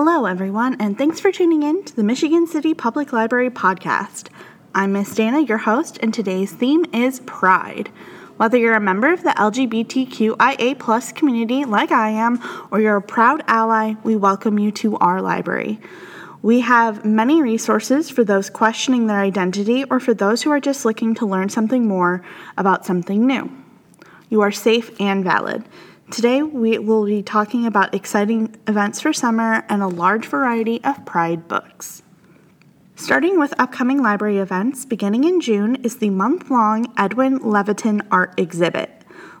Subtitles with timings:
[0.00, 4.28] Hello, everyone, and thanks for tuning in to the Michigan City Public Library podcast.
[4.72, 7.88] I'm Miss Dana, your host, and today's theme is Pride.
[8.36, 12.40] Whether you're a member of the LGBTQIA community like I am,
[12.70, 15.80] or you're a proud ally, we welcome you to our library.
[16.42, 20.84] We have many resources for those questioning their identity or for those who are just
[20.84, 22.24] looking to learn something more
[22.56, 23.50] about something new.
[24.28, 25.64] You are safe and valid.
[26.10, 31.04] Today, we will be talking about exciting events for summer and a large variety of
[31.04, 32.02] Pride books.
[32.96, 38.32] Starting with upcoming library events, beginning in June is the month long Edwin Leviton art
[38.40, 38.90] exhibit.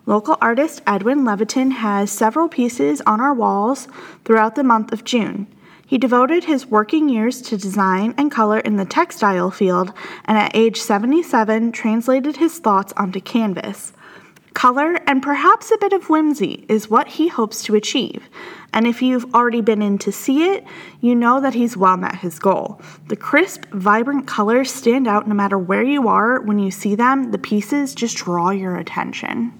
[0.04, 3.88] Local artist Edwin Leviton has several pieces on our walls
[4.26, 5.46] throughout the month of June.
[5.86, 9.94] He devoted his working years to design and color in the textile field,
[10.26, 13.94] and at age 77, translated his thoughts onto canvas.
[14.54, 18.28] Color and perhaps a bit of whimsy is what he hopes to achieve.
[18.72, 20.64] And if you've already been in to see it,
[21.00, 22.80] you know that he's well met his goal.
[23.08, 26.40] The crisp, vibrant colors stand out no matter where you are.
[26.40, 29.52] When you see them, the pieces just draw your attention.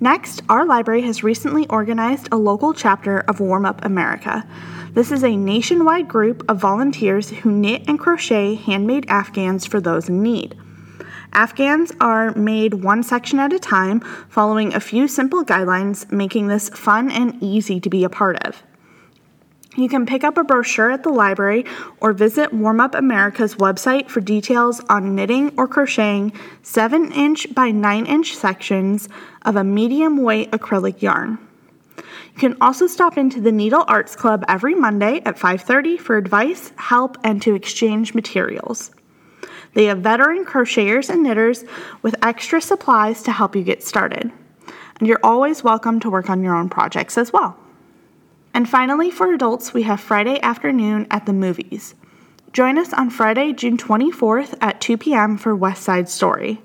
[0.00, 4.46] Next, our library has recently organized a local chapter of Warm Up America.
[4.92, 10.08] This is a nationwide group of volunteers who knit and crochet handmade afghans for those
[10.08, 10.56] in need.
[11.32, 16.68] Afghans are made one section at a time, following a few simple guidelines, making this
[16.70, 18.62] fun and easy to be a part of.
[19.76, 21.64] You can pick up a brochure at the library
[22.00, 27.70] or visit Warm Up America's website for details on knitting or crocheting 7 inch by
[27.70, 29.08] 9 inch sections
[29.42, 31.38] of a medium weight acrylic yarn.
[31.96, 36.72] You can also stop into the Needle Arts Club every Monday at 5:30 for advice,
[36.76, 38.90] help, and to exchange materials.
[39.78, 41.64] They have veteran crocheters and knitters
[42.02, 44.32] with extra supplies to help you get started.
[44.98, 47.56] And you're always welcome to work on your own projects as well.
[48.52, 51.94] And finally, for adults, we have Friday afternoon at the movies.
[52.52, 55.38] Join us on Friday, June 24th at 2 p.m.
[55.38, 56.60] for West Side Story.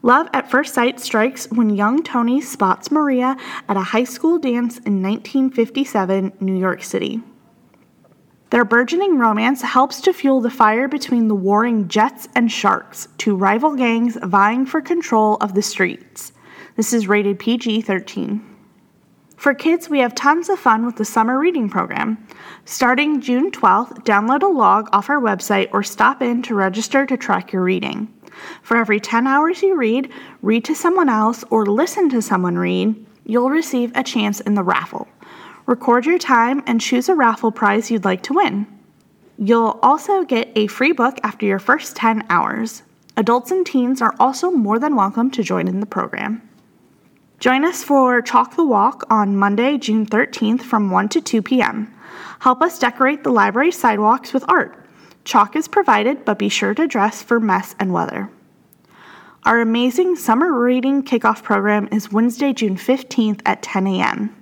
[0.00, 3.36] Love at first sight strikes when young Tony spots Maria
[3.68, 7.20] at a high school dance in 1957 New York City.
[8.50, 13.36] Their burgeoning romance helps to fuel the fire between the warring Jets and Sharks, two
[13.36, 16.32] rival gangs vying for control of the streets.
[16.74, 18.42] This is rated PG 13.
[19.36, 22.26] For kids, we have tons of fun with the summer reading program.
[22.64, 27.16] Starting June 12th, download a log off our website or stop in to register to
[27.18, 28.08] track your reading.
[28.62, 30.10] For every 10 hours you read,
[30.40, 34.64] read to someone else, or listen to someone read, you'll receive a chance in the
[34.64, 35.06] raffle.
[35.68, 38.66] Record your time and choose a raffle prize you'd like to win.
[39.36, 42.84] You'll also get a free book after your first 10 hours.
[43.18, 46.40] Adults and teens are also more than welcome to join in the program.
[47.38, 51.94] Join us for Chalk the Walk on Monday, June 13th from 1 to 2 p.m.
[52.38, 54.86] Help us decorate the library sidewalks with art.
[55.24, 58.30] Chalk is provided, but be sure to dress for mess and weather.
[59.44, 64.37] Our amazing summer reading kickoff program is Wednesday, June 15th at 10 a.m.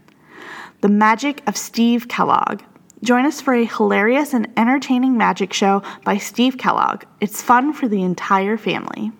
[0.82, 2.62] The Magic of Steve Kellogg.
[3.02, 7.04] Join us for a hilarious and entertaining magic show by Steve Kellogg.
[7.20, 9.10] It's fun for the entire family.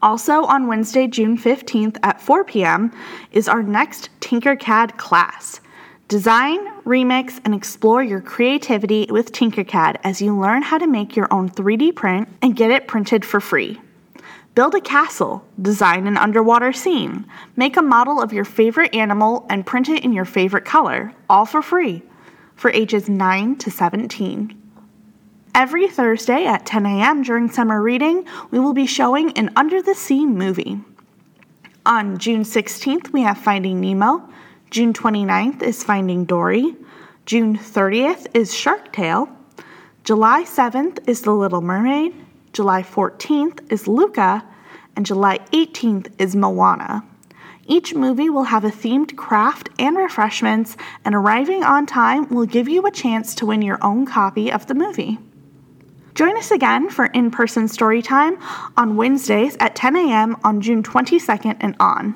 [0.00, 2.90] Also, on Wednesday, June 15th at 4 p.m.,
[3.32, 5.60] is our next Tinkercad class.
[6.08, 11.28] Design, remix, and explore your creativity with Tinkercad as you learn how to make your
[11.30, 13.78] own 3D print and get it printed for free.
[14.56, 19.66] Build a castle, design an underwater scene, make a model of your favorite animal, and
[19.66, 22.02] print it in your favorite color, all for free,
[22.54, 24.58] for ages 9 to 17.
[25.54, 27.22] Every Thursday at 10 a.m.
[27.22, 30.80] during summer reading, we will be showing an Under the Sea movie.
[31.84, 34.26] On June 16th, we have Finding Nemo.
[34.70, 36.74] June 29th is Finding Dory.
[37.26, 39.28] June 30th is Shark Tale.
[40.02, 42.25] July 7th is The Little Mermaid.
[42.56, 44.42] July 14th is Luca,
[44.96, 47.04] and July 18th is Moana.
[47.66, 50.74] Each movie will have a themed craft and refreshments,
[51.04, 54.68] and arriving on time will give you a chance to win your own copy of
[54.68, 55.18] the movie.
[56.14, 58.38] Join us again for in person story time
[58.74, 60.38] on Wednesdays at 10 a.m.
[60.42, 62.14] on June 22nd and on.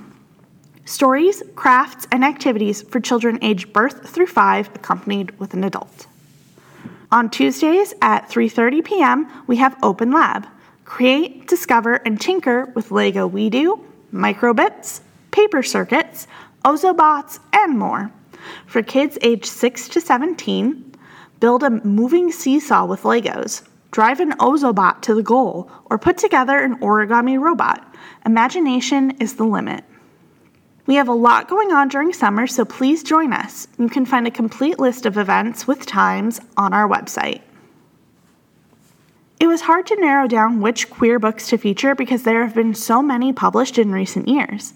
[0.86, 6.06] Stories, crafts, and activities for children aged birth through 5 accompanied with an adult.
[7.12, 10.46] On Tuesdays at 3:30 p.m., we have Open Lab.
[10.84, 13.80] Create, discover, and tinker with Lego WeDo,
[14.14, 15.00] microbits,
[15.32, 16.28] paper circuits,
[16.64, 18.12] Ozobots, and more.
[18.64, 20.94] For kids aged 6 to 17,
[21.40, 26.58] build a moving seesaw with Legos, drive an Ozobot to the goal, or put together
[26.60, 27.92] an origami robot.
[28.24, 29.82] Imagination is the limit.
[30.90, 33.69] We have a lot going on during summer, so please join us.
[33.78, 37.42] You can find a complete list of events with times on our website.
[39.38, 42.75] It was hard to narrow down which queer books to feature because there have been
[42.75, 44.75] so many published in recent years.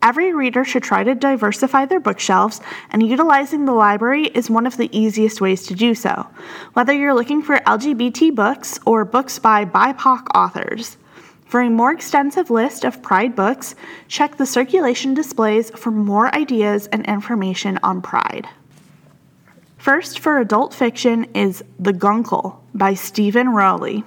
[0.00, 4.76] Every reader should try to diversify their bookshelves, and utilizing the library is one of
[4.76, 6.28] the easiest ways to do so,
[6.74, 10.98] whether you're looking for LGBT books or books by BIPOC authors.
[11.48, 13.74] For a more extensive list of Pride books,
[14.06, 18.46] check the circulation displays for more ideas and information on Pride.
[19.78, 24.04] First, for adult fiction, is The Guncle by Steven Rowley.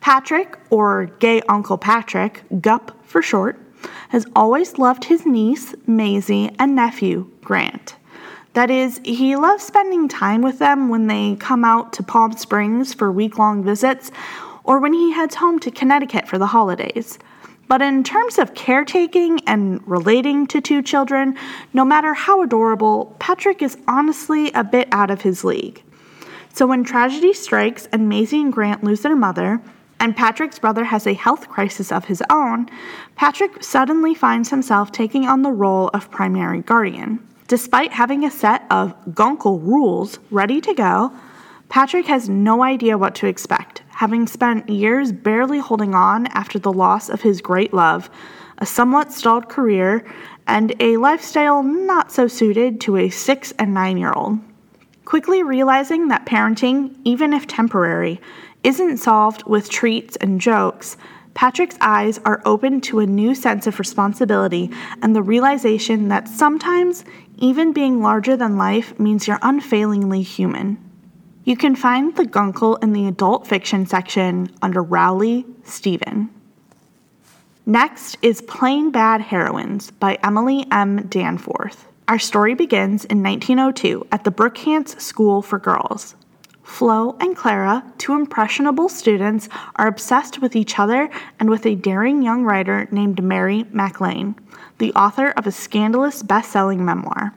[0.00, 3.60] Patrick, or Gay Uncle Patrick, Gup for short,
[4.08, 7.94] has always loved his niece, Maisie, and nephew, Grant.
[8.54, 12.92] That is, he loves spending time with them when they come out to Palm Springs
[12.92, 14.10] for week long visits
[14.66, 17.18] or when he heads home to Connecticut for the holidays.
[17.68, 21.36] But in terms of caretaking and relating to two children,
[21.72, 25.82] no matter how adorable, Patrick is honestly a bit out of his league.
[26.52, 29.60] So when tragedy strikes and Maisie and Grant lose their mother,
[29.98, 32.68] and Patrick's brother has a health crisis of his own,
[33.16, 37.26] Patrick suddenly finds himself taking on the role of primary guardian.
[37.48, 41.12] Despite having a set of Guncle rules ready to go,
[41.68, 46.72] Patrick has no idea what to expect, having spent years barely holding on after the
[46.72, 48.10] loss of his great love,
[48.58, 50.04] a somewhat stalled career,
[50.46, 54.38] and a lifestyle not so suited to a six and nine year old.
[55.06, 58.20] Quickly realizing that parenting, even if temporary,
[58.62, 60.98] isn't solved with treats and jokes,
[61.32, 64.70] Patrick's eyes are open to a new sense of responsibility
[65.00, 67.02] and the realization that sometimes
[67.38, 70.85] even being larger than life means you're unfailingly human.
[71.46, 76.28] You can find the Guncle in the adult fiction section under Rowley Steven.
[77.64, 81.06] Next is Plain Bad Heroines by Emily M.
[81.06, 81.86] Danforth.
[82.08, 86.16] Our story begins in 1902 at the Brookhants School for Girls.
[86.64, 91.08] Flo and Clara, two impressionable students, are obsessed with each other
[91.38, 94.34] and with a daring young writer named Mary MacLane,
[94.78, 97.34] the author of a scandalous best selling memoir.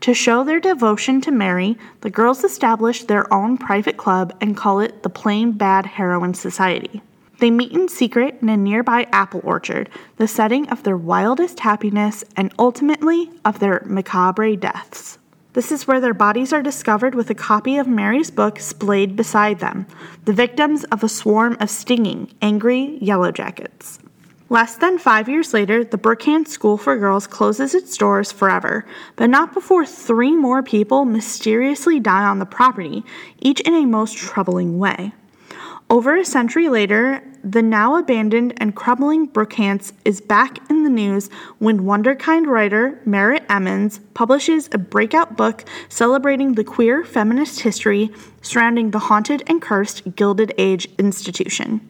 [0.00, 4.80] To show their devotion to Mary, the girls establish their own private club and call
[4.80, 7.02] it the Plain Bad Heroine Society.
[7.40, 12.24] They meet in secret in a nearby apple orchard, the setting of their wildest happiness
[12.36, 15.18] and ultimately of their macabre deaths.
[15.54, 19.60] This is where their bodies are discovered with a copy of Mary's book splayed beside
[19.60, 19.86] them,
[20.24, 23.98] the victims of a swarm of stinging, angry yellowjackets.
[24.54, 28.86] Less than five years later, the Brookhants School for Girls closes its doors forever,
[29.16, 33.02] but not before three more people mysteriously die on the property,
[33.40, 35.12] each in a most troubling way.
[35.90, 41.30] Over a century later, the now abandoned and crumbling Brookhants is back in the news
[41.58, 48.92] when Wonderkind writer Merritt Emmons publishes a breakout book celebrating the queer feminist history surrounding
[48.92, 51.80] the haunted and cursed Gilded Age institution.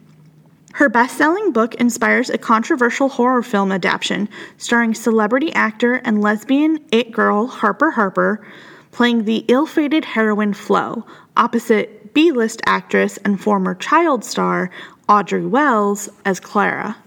[0.75, 4.27] Her best selling book inspires a controversial horror film adaptation
[4.57, 8.45] starring celebrity actor and lesbian it girl Harper Harper
[8.91, 11.05] playing the ill fated heroine Flo,
[11.37, 14.69] opposite B list actress and former child star
[15.07, 16.97] Audrey Wells as Clara.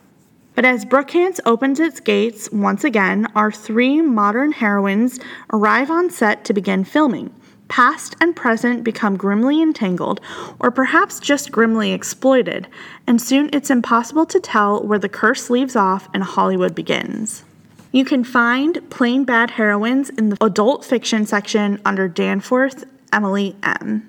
[0.54, 5.20] But as Brookhants opens its gates once again, our three modern heroines
[5.52, 7.34] arrive on set to begin filming.
[7.68, 10.20] Past and present become grimly entangled,
[10.58, 12.66] or perhaps just grimly exploited,
[13.06, 17.44] and soon it's impossible to tell where the curse leaves off and Hollywood begins.
[17.92, 24.08] You can find Plain Bad Heroines in the adult fiction section under Danforth Emily M.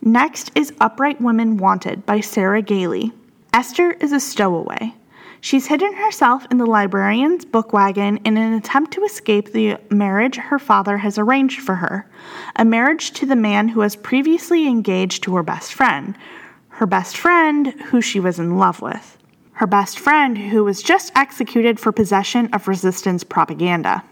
[0.00, 3.12] Next is Upright Women Wanted by Sarah Gailey.
[3.52, 4.94] Esther is a stowaway.
[5.46, 10.34] She's hidden herself in the librarian's book wagon in an attempt to escape the marriage
[10.34, 12.10] her father has arranged for her
[12.56, 16.18] a marriage to the man who was previously engaged to her best friend,
[16.70, 19.18] her best friend who she was in love with,
[19.52, 24.02] her best friend who was just executed for possession of resistance propaganda.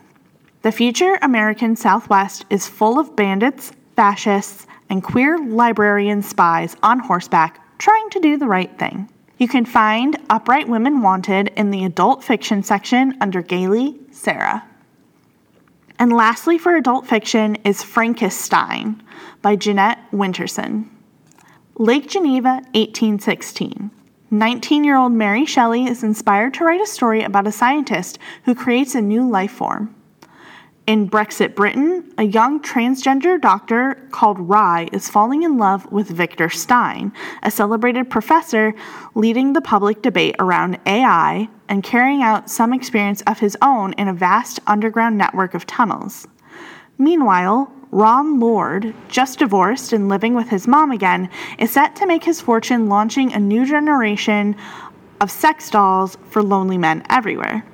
[0.63, 7.61] The future American Southwest is full of bandits, fascists, and queer librarian spies on horseback
[7.79, 9.09] trying to do the right thing.
[9.37, 14.65] You can find Upright Women Wanted in the adult fiction section under Gailey Sarah.
[15.99, 19.03] And lastly, for adult fiction, is Frankenstein
[19.43, 20.89] by Jeanette Winterson.
[21.77, 23.91] Lake Geneva, 1816.
[24.31, 28.55] 19 year old Mary Shelley is inspired to write a story about a scientist who
[28.55, 29.95] creates a new life form.
[30.87, 36.51] In Brexit Britain, a young transgender doctor called Rye is falling in love with Victor
[36.51, 37.11] Stein,
[37.43, 38.75] a celebrated professor
[39.15, 44.09] leading the public debate around AI and carrying out some experience of his own in
[44.09, 46.29] a vast underground network of tunnels.
[46.99, 52.25] Meanwhile, Ron Lord, just divorced and living with his mom again, is set to make
[52.25, 54.55] his fortune launching a new generation
[55.23, 57.65] of sex dolls for lonely men everywhere.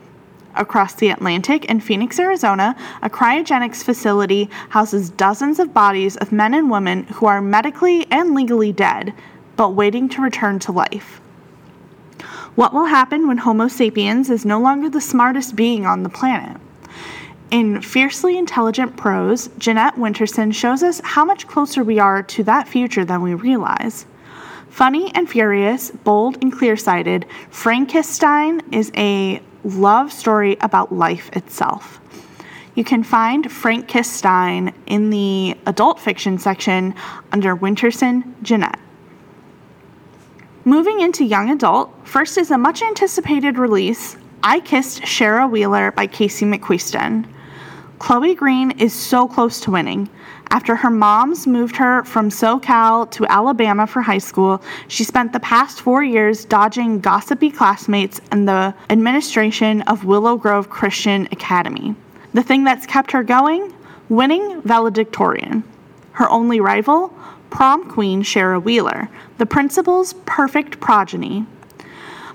[0.57, 6.54] Across the Atlantic in Phoenix, Arizona, a cryogenics facility houses dozens of bodies of men
[6.54, 9.14] and women who are medically and legally dead,
[9.57, 11.21] but waiting to return to life.
[12.57, 16.61] What will happen when Homo sapiens is no longer the smartest being on the planet?
[17.50, 22.69] In Fiercely Intelligent Prose, Jeanette Winterson shows us how much closer we are to that
[22.69, 24.07] future than we realize.
[24.69, 32.00] Funny and furious, bold and clear sighted, Frankenstein is a love story about life itself.
[32.75, 36.95] You can find Frank Frankenstein in the adult fiction section
[37.33, 38.79] under Winterson Jeanette.
[40.64, 46.07] Moving into young adult, first is a much anticipated release, I Kissed Shara Wheeler by
[46.07, 47.26] Casey McQuiston.
[47.99, 50.09] Chloe Green is so close to winning.
[50.52, 55.38] After her mom's moved her from SoCal to Alabama for high school, she spent the
[55.38, 61.95] past four years dodging gossipy classmates and the administration of Willow Grove Christian Academy.
[62.35, 63.73] The thing that's kept her going?
[64.09, 65.62] Winning valedictorian.
[66.12, 67.14] Her only rival?
[67.50, 71.47] Prom queen Shara Wheeler, the principal's perfect progeny.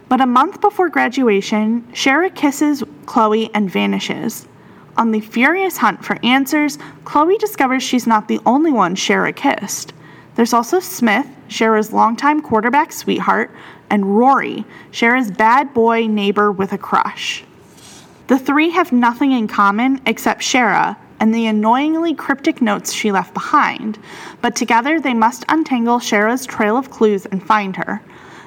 [0.08, 4.48] But a month before graduation, Shara kisses Chloe and vanishes.
[4.98, 9.92] On the furious hunt for answers, Chloe discovers she's not the only one Shara kissed.
[10.36, 13.52] There's also Smith, Shara's longtime quarterback sweetheart,
[13.90, 17.44] and Rory, Shara's bad boy neighbor with a crush.
[18.28, 23.34] The three have nothing in common except Shara and the annoyingly cryptic notes she left
[23.34, 24.00] behind,
[24.42, 28.02] but together they must untangle Shara's trail of clues and find her.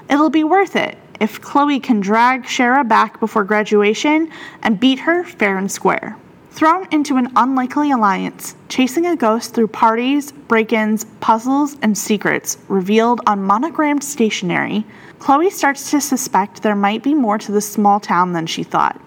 [0.08, 4.30] It'll be worth it if Chloe can drag Shara back before graduation
[4.62, 6.16] and beat her fair and square.
[6.50, 12.58] Thrown into an unlikely alliance, chasing a ghost through parties, break ins, puzzles, and secrets
[12.68, 14.84] revealed on monogrammed stationery,
[15.18, 19.00] Chloe starts to suspect there might be more to the small town than she thought.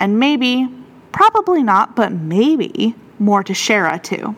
[0.00, 0.68] And maybe,
[1.12, 4.34] probably not, but maybe, more to Shara too.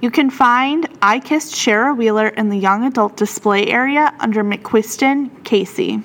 [0.00, 5.44] You can find I Kissed Shara Wheeler in the young adult display area under McQuiston
[5.44, 6.02] Casey.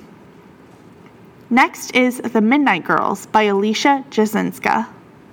[1.50, 4.86] Next is The Midnight Girls by Alicia Jasinska.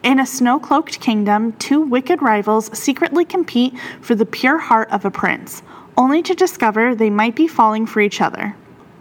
[0.05, 5.03] In a snow cloaked kingdom, two wicked rivals secretly compete for the pure heart of
[5.03, 5.63] a prince,
[5.97, 8.55] only to discover they might be falling for each other.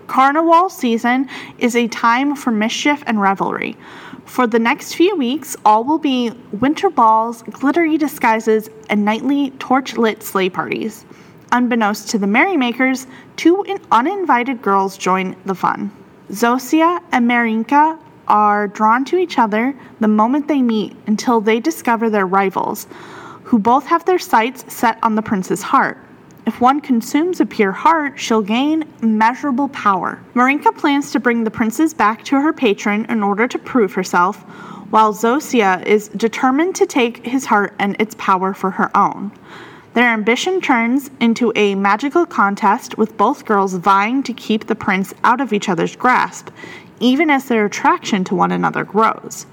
[0.06, 3.76] Carnival season is a time for mischief and revelry.
[4.24, 9.98] For the next few weeks, all will be winter balls, glittery disguises, and nightly torch
[9.98, 11.04] lit sleigh parties.
[11.52, 13.06] Unbeknownst to the merrymakers,
[13.36, 15.90] two uninvited girls join the fun.
[16.30, 22.10] Zosia and Marinka are drawn to each other the moment they meet until they discover
[22.10, 22.86] their rivals,
[23.44, 25.98] who both have their sights set on the prince's heart.
[26.46, 30.20] If one consumes a pure heart, she'll gain immeasurable power.
[30.34, 34.42] Marinka plans to bring the princess back to her patron in order to prove herself,
[34.90, 39.32] while Zosia is determined to take his heart and its power for her own.
[39.94, 45.14] Their ambition turns into a magical contest with both girls vying to keep the prince
[45.22, 46.50] out of each other's grasp,
[47.00, 49.46] even as their attraction to one another grows.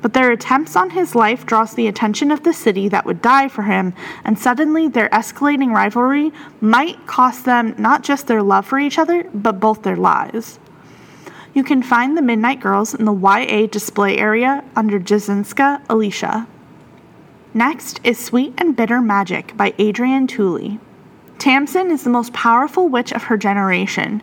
[0.00, 3.48] But their attempts on his life draws the attention of the city that would die
[3.48, 3.94] for him,
[4.24, 9.24] and suddenly their escalating rivalry might cost them not just their love for each other,
[9.32, 10.58] but both their lives.
[11.54, 16.46] You can find the Midnight Girls in the YA display area under Jasinska Alicia.
[17.54, 20.80] Next is Sweet and Bitter Magic by Adrienne Tooley.
[21.38, 24.22] Tamsin is the most powerful witch of her generation,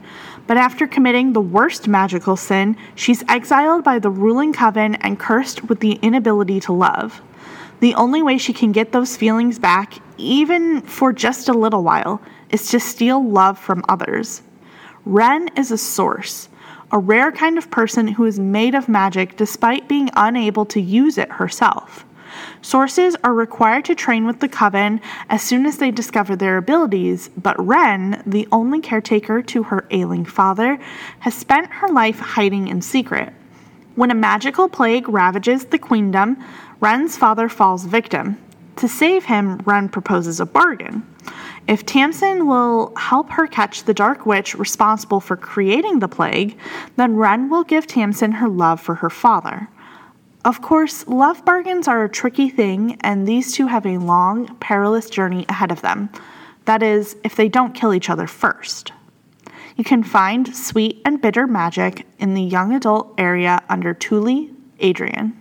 [0.50, 5.70] but after committing the worst magical sin, she's exiled by the ruling coven and cursed
[5.70, 7.22] with the inability to love.
[7.82, 12.20] The only way she can get those feelings back, even for just a little while,
[12.50, 14.42] is to steal love from others.
[15.06, 16.50] Wren is a source,
[16.92, 21.20] a rare kind of person who is made of magic despite being unable to use
[21.20, 22.08] it herself.
[22.62, 27.30] Sources are required to train with the coven as soon as they discover their abilities,
[27.38, 30.80] but Wren, the only caretaker to her ailing father,
[31.20, 33.34] has spent her life hiding in secret.
[33.96, 36.44] When a magical plague ravages the queendom,
[36.80, 38.38] Wren's father falls victim.
[38.78, 41.06] To save him, Wren proposes a bargain.
[41.68, 46.58] If Tamsin will help her catch the dark witch responsible for creating the plague,
[46.96, 49.68] then Wren will give Tamsin her love for her father.
[50.46, 55.10] Of course, love bargains are a tricky thing, and these two have a long, perilous
[55.10, 56.10] journey ahead of them.
[56.66, 58.94] That is, if they don't kill each other first.
[59.76, 65.40] You can find Sweet and Bitter Magic in the young adult area under Tooley Adrienne.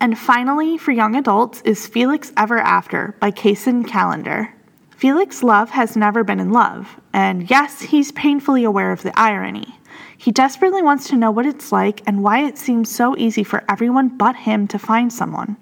[0.00, 4.52] And finally, for young adults, is Felix Ever After by Kacen Callender.
[4.90, 9.78] Felix Love has never been in love, and yes, he's painfully aware of the irony.
[10.22, 13.64] He desperately wants to know what it's like and why it seems so easy for
[13.68, 15.56] everyone but him to find someone.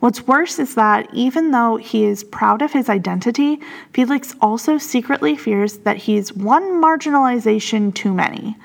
[0.00, 3.60] What's worse is that even though he is proud of his identity,
[3.92, 8.56] Felix also secretly fears that he's one marginalization too many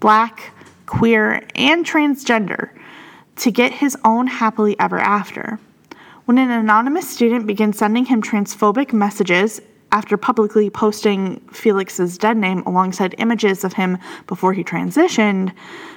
[0.00, 0.54] black,
[0.86, 2.70] queer, and transgender
[3.36, 5.60] to get his own happily ever after.
[6.24, 9.60] When an anonymous student begins sending him transphobic messages
[9.92, 15.52] after publicly posting Felix's dead name alongside images of him before he transitioned,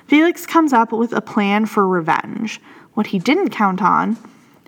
[0.08, 2.62] Felix comes up with a plan for revenge.
[2.94, 4.18] What he didn't count on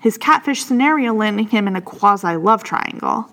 [0.01, 3.31] his catfish scenario landing him in a quasi love triangle.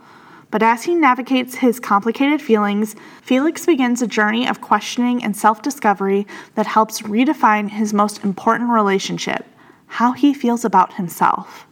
[0.50, 5.62] But as he navigates his complicated feelings, Felix begins a journey of questioning and self
[5.62, 9.46] discovery that helps redefine his most important relationship
[9.90, 11.67] how he feels about himself.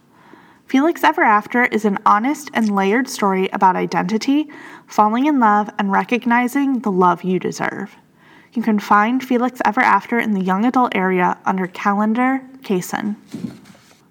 [0.67, 4.49] Felix Ever After is an honest and layered story about identity,
[4.85, 7.95] falling in love, and recognizing the love you deserve.
[8.51, 13.15] You can find Felix Ever After in the young adult area under Callender Kacen.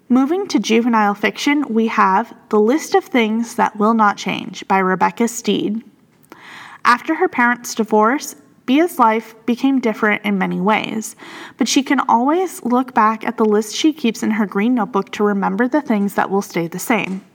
[0.09, 4.79] Moving to juvenile fiction, we have The List of Things That Will Not Change by
[4.79, 5.83] Rebecca Steed.
[6.83, 8.35] After her parents' divorce,
[8.67, 11.15] Bia's life became different in many ways,
[11.57, 15.09] but she can always look back at the list she keeps in her green notebook
[15.13, 17.25] to remember the things that will stay the same.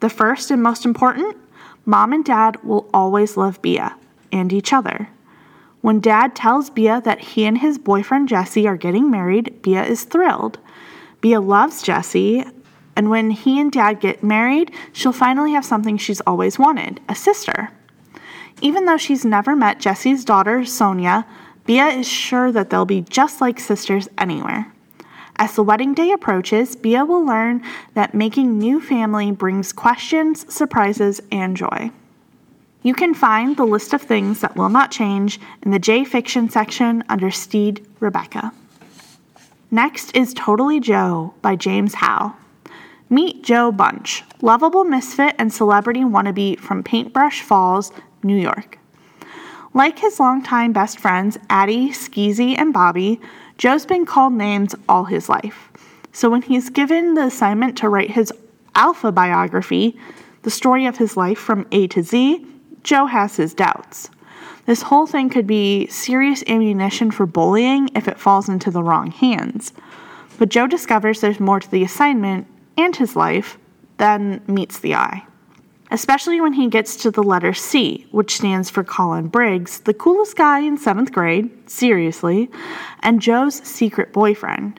[0.00, 1.36] The first and most important
[1.84, 3.94] mom and dad will always love Bia
[4.32, 5.10] and each other.
[5.82, 10.04] When dad tells Bia that he and his boyfriend Jesse are getting married, Bia is
[10.04, 10.58] thrilled.
[11.20, 12.42] Bia loves Jesse,
[12.96, 17.14] and when he and dad get married, she'll finally have something she's always wanted a
[17.14, 17.70] sister.
[18.60, 21.26] Even though she's never met Jesse's daughter, Sonia,
[21.64, 24.72] Bia is sure that they'll be just like sisters anywhere.
[25.36, 27.62] As the wedding day approaches, Bia will learn
[27.94, 31.90] that making new family brings questions, surprises, and joy.
[32.82, 36.48] You can find the list of things that will not change in the J Fiction
[36.50, 38.52] section under Steed Rebecca.
[39.70, 42.34] Next is Totally Joe by James Howe.
[43.08, 48.78] Meet Joe Bunch, lovable misfit and celebrity wannabe from Paintbrush Falls, New York.
[49.72, 53.20] Like his longtime best friends, Addie, Skeezy, and Bobby,
[53.56, 55.70] Joe's been called names all his life.
[56.12, 58.32] So when he's given the assignment to write his
[58.74, 59.96] alpha biography,
[60.42, 62.44] the story of his life from A to Z,
[62.82, 64.10] Joe has his doubts.
[64.66, 69.10] This whole thing could be serious ammunition for bullying if it falls into the wrong
[69.10, 69.72] hands.
[70.38, 73.58] But Joe discovers there's more to the assignment and his life
[73.98, 75.24] than meets the eye.
[75.90, 80.36] Especially when he gets to the letter C, which stands for Colin Briggs, the coolest
[80.36, 82.48] guy in seventh grade, seriously,
[83.00, 84.78] and Joe's secret boyfriend.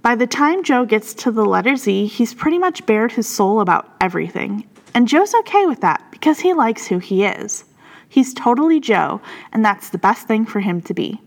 [0.00, 3.60] By the time Joe gets to the letter Z, he's pretty much bared his soul
[3.60, 4.66] about everything.
[4.94, 7.64] And Joe's okay with that because he likes who he is.
[8.08, 9.20] He's totally Joe,
[9.52, 11.20] and that's the best thing for him to be.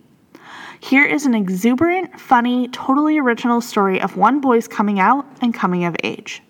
[0.80, 5.86] Here is an exuberant, funny, totally original story of one boy's coming out and coming
[5.86, 6.42] of age.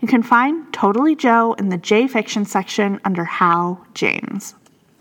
[0.00, 4.54] You can find Totally Joe in the J Fiction section under Howe James.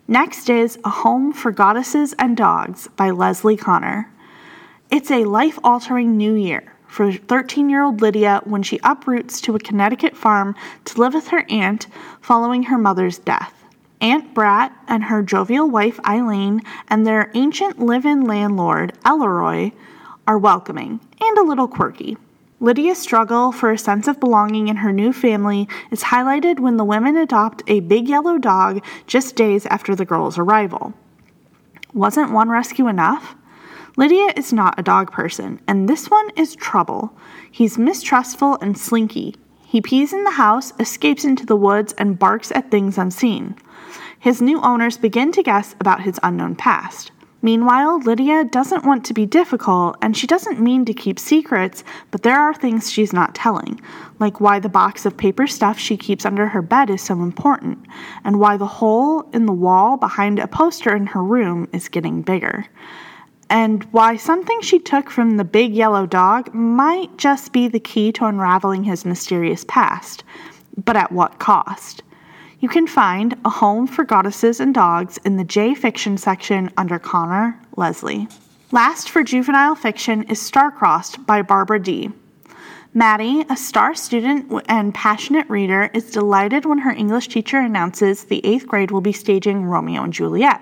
[0.07, 4.11] Next is A Home for Goddesses and Dogs by Leslie Connor.
[4.91, 9.55] It's a life altering new year for 13 year old Lydia when she uproots to
[9.55, 11.87] a Connecticut farm to live with her aunt
[12.21, 13.53] following her mother's death.
[13.99, 19.71] Aunt Brat and her jovial wife Eileen and their ancient live in landlord, Elleroy,
[20.27, 22.17] are welcoming and a little quirky.
[22.65, 26.83] Lydia's struggle for a sense of belonging in her new family is highlighted when the
[26.83, 30.91] women adopt a big yellow dog just days after the girls' arrival.
[31.93, 33.35] Wasn't one rescue enough?
[33.97, 37.15] Lydia is not a dog person, and this one is trouble.
[37.51, 39.35] He's mistrustful and slinky.
[39.63, 43.57] He pees in the house, escapes into the woods, and barks at things unseen.
[44.17, 47.11] His new owners begin to guess about his unknown past.
[47.45, 52.23] Meanwhile, Lydia doesn't want to be difficult and she doesn't mean to keep secrets, but
[52.23, 53.79] there are things she's not telling,
[54.17, 57.85] like why the box of paper stuff she keeps under her bed is so important,
[58.23, 62.23] and why the hole in the wall behind a poster in her room is getting
[62.23, 62.65] bigger.
[63.47, 68.11] And why something she took from the big yellow dog might just be the key
[68.13, 70.23] to unraveling his mysterious past,
[70.83, 72.01] but at what cost?
[72.61, 76.97] You can find A Home for Goddesses and Dogs in the J Fiction section under
[76.97, 78.29] Connor Leslie.
[78.71, 82.11] Last for juvenile fiction is Starcrossed by Barbara Dee
[82.93, 88.45] Maddie, a star student and passionate reader, is delighted when her English teacher announces the
[88.45, 90.61] eighth grade will be staging Romeo and Juliet.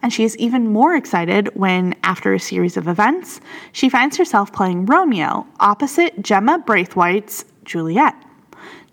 [0.00, 4.52] and she is even more excited when, after a series of events, she finds herself
[4.52, 8.14] playing Romeo opposite Gemma Braithwaite's Juliet.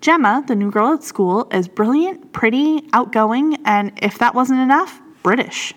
[0.00, 5.00] Gemma, the new girl at school, is brilliant, pretty, outgoing, and if that wasn't enough,
[5.22, 5.74] British.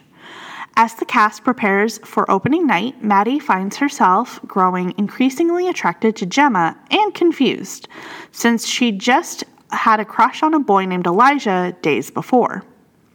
[0.76, 6.78] As the cast prepares for opening night, Maddie finds herself growing increasingly attracted to Gemma
[6.90, 7.88] and confused,
[8.32, 12.64] since she just had a crush on a boy named Elijah days before.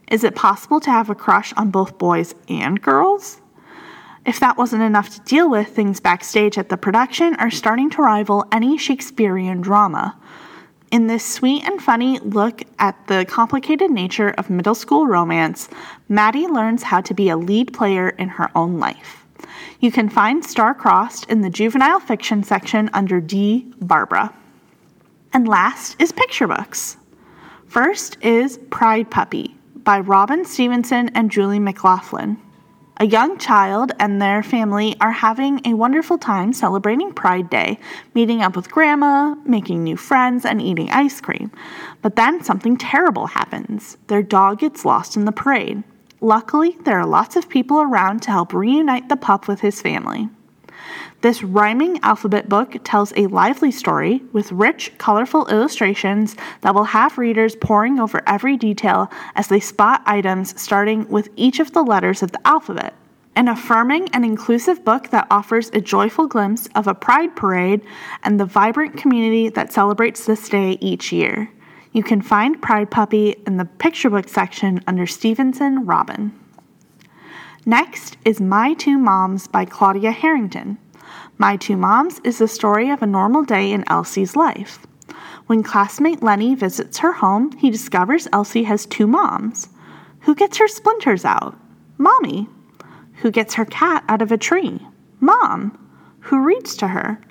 [0.09, 3.41] Is it possible to have a crush on both boys and girls?
[4.25, 8.01] If that wasn't enough to deal with, things backstage at the production are starting to
[8.01, 10.17] rival any Shakespearean drama.
[10.91, 15.69] In this sweet and funny look at the complicated nature of middle school romance,
[16.07, 19.23] Maddie learns how to be a lead player in her own life.
[19.79, 24.33] You can find Star Crossed in the juvenile fiction section under Dee Barbara.
[25.31, 26.97] And last is picture books.
[27.67, 32.37] First is Pride Puppy by Robin Stevenson and Julie McLaughlin.
[33.01, 37.79] A young child and their family are having a wonderful time celebrating Pride Day,
[38.13, 41.49] meeting up with grandma, making new friends, and eating ice cream.
[42.01, 43.95] But then something terrible happens.
[44.07, 45.81] Their dog gets lost in the parade.
[46.19, 50.27] Luckily, there are lots of people around to help reunite the pup with his family.
[51.21, 57.17] This rhyming alphabet book tells a lively story with rich, colorful illustrations that will have
[57.17, 62.23] readers poring over every detail as they spot items starting with each of the letters
[62.23, 62.93] of the alphabet.
[63.35, 67.81] An affirming and inclusive book that offers a joyful glimpse of a pride parade
[68.23, 71.51] and the vibrant community that celebrates this day each year.
[71.91, 76.37] You can find Pride Puppy in the picture book section under Stevenson Robin.
[77.65, 80.77] Next is My Two Moms by Claudia Harrington.
[81.41, 84.85] My Two Moms is the story of a normal day in Elsie's life.
[85.47, 89.69] When classmate Lenny visits her home, he discovers Elsie has two moms.
[90.23, 91.57] Who gets her splinters out?
[91.97, 92.49] Mommy.
[93.21, 94.85] Who gets her cat out of a tree?
[95.21, 95.77] Mom.
[96.23, 97.21] Who reads to her?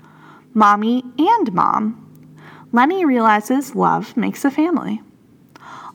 [0.55, 2.35] Mommy and Mom.
[2.73, 5.03] Lenny realizes love makes a family.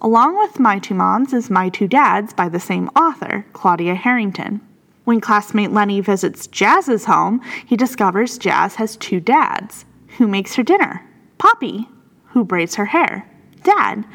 [0.01, 4.61] Along with My Two Moms is My Two Dads by the same author, Claudia Harrington.
[5.03, 9.85] When classmate Lenny visits Jazz's home, he discovers Jazz has two dads.
[10.17, 11.05] Who makes her dinner?
[11.37, 11.87] Poppy.
[12.27, 13.29] Who braids her hair?
[13.63, 14.05] Dad.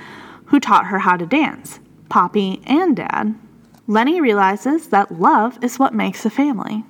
[0.47, 1.81] Who taught her how to dance?
[2.09, 3.35] Poppy and Dad.
[3.87, 6.85] Lenny realizes that love is what makes a family.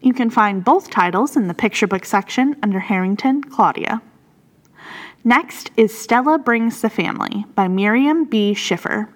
[0.00, 4.02] You can find both titles in the picture book section under Harrington Claudia.
[5.24, 8.54] Next is Stella Brings the Family by Miriam B.
[8.54, 9.08] Schiffer.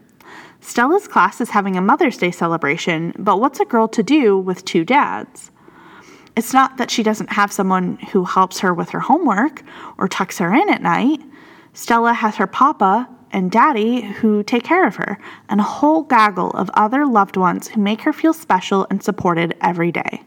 [0.67, 4.65] Stella's class is having a Mother's Day celebration, but what's a girl to do with
[4.65, 5.53] two dads?
[6.37, 9.63] It's not that she doesn't have someone who helps her with her homework
[9.97, 11.21] or tucks her in at night.
[11.73, 16.51] Stella has her papa and daddy who take care of her, and a whole gaggle
[16.51, 20.25] of other loved ones who make her feel special and supported every day.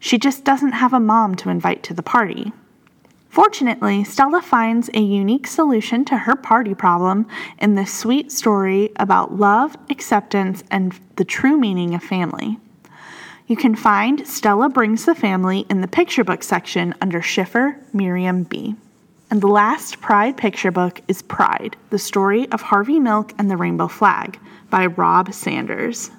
[0.00, 2.52] She just doesn't have a mom to invite to the party.
[3.36, 7.26] Fortunately, Stella finds a unique solution to her party problem
[7.58, 12.58] in this sweet story about love, acceptance, and the true meaning of family.
[13.46, 18.44] You can find Stella Brings the Family in the picture book section under Schiffer Miriam
[18.44, 18.74] B.
[19.30, 23.58] And the last Pride picture book is Pride, the story of Harvey Milk and the
[23.58, 24.38] Rainbow Flag
[24.70, 26.10] by Rob Sanders.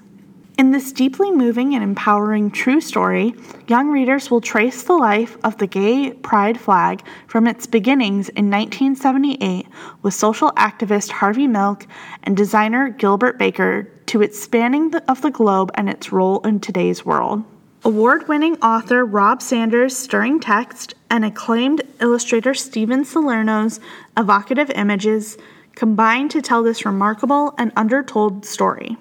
[0.58, 3.36] In this deeply moving and empowering true story,
[3.68, 8.50] young readers will trace the life of the gay pride flag from its beginnings in
[8.50, 9.68] 1978
[10.02, 11.86] with social activist Harvey Milk
[12.24, 17.06] and designer Gilbert Baker to its spanning of the globe and its role in today's
[17.06, 17.44] world.
[17.84, 23.80] Award winning author Rob Sanders' stirring text and acclaimed illustrator Steven Salerno's
[24.18, 25.38] evocative images
[25.76, 28.98] combine to tell this remarkable and undertold story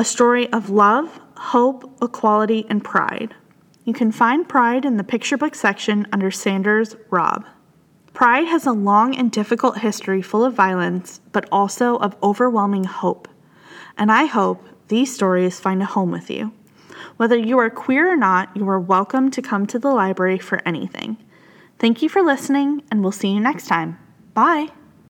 [0.00, 3.34] a story of love, hope, equality, and pride.
[3.84, 7.44] You can find Pride in the picture book section under Sanders Rob.
[8.14, 13.28] Pride has a long and difficult history full of violence, but also of overwhelming hope.
[13.98, 16.54] And I hope these stories find a home with you.
[17.18, 20.66] Whether you are queer or not, you are welcome to come to the library for
[20.66, 21.18] anything.
[21.78, 23.98] Thank you for listening, and we'll see you next time.
[24.32, 24.68] Bye.